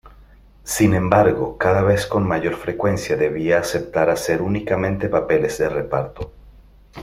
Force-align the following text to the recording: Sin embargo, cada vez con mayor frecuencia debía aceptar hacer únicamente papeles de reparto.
Sin 0.63 0.95
embargo, 0.95 1.59
cada 1.59 1.83
vez 1.83 2.07
con 2.07 2.27
mayor 2.27 2.55
frecuencia 2.55 3.15
debía 3.15 3.59
aceptar 3.59 4.09
hacer 4.09 4.41
únicamente 4.41 5.09
papeles 5.09 5.59
de 5.59 5.69
reparto. 5.69 6.33